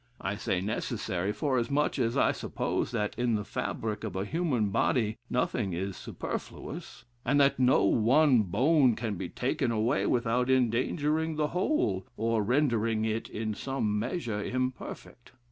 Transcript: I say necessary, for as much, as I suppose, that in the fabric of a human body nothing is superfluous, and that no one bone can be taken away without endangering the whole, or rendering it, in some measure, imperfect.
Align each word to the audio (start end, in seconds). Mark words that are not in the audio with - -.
I 0.19 0.35
say 0.35 0.61
necessary, 0.61 1.31
for 1.31 1.59
as 1.59 1.69
much, 1.69 1.99
as 1.99 2.17
I 2.17 2.31
suppose, 2.31 2.89
that 2.89 3.13
in 3.19 3.35
the 3.35 3.43
fabric 3.43 4.03
of 4.03 4.15
a 4.15 4.25
human 4.25 4.69
body 4.69 5.17
nothing 5.29 5.73
is 5.73 5.95
superfluous, 5.95 7.05
and 7.23 7.39
that 7.39 7.59
no 7.59 7.83
one 7.83 8.41
bone 8.41 8.95
can 8.95 9.13
be 9.13 9.29
taken 9.29 9.69
away 9.69 10.07
without 10.07 10.49
endangering 10.49 11.35
the 11.35 11.49
whole, 11.49 12.07
or 12.17 12.41
rendering 12.41 13.05
it, 13.05 13.29
in 13.29 13.53
some 13.53 13.99
measure, 13.99 14.43
imperfect. 14.43 15.33